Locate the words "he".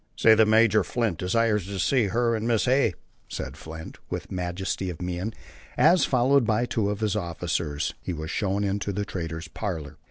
8.01-8.11